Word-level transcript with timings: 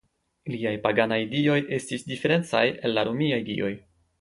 Iliaj 0.51 0.71
paganaj 0.85 1.19
dioj 1.33 1.59
estis 1.77 2.07
diferencaj 2.13 2.65
el 2.73 2.99
la 3.01 3.05
romiaj 3.11 3.43
dioj. 3.53 3.75